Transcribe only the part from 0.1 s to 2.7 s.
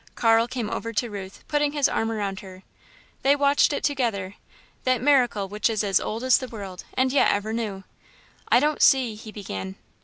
Carl came over to Ruth, putting his arm around her.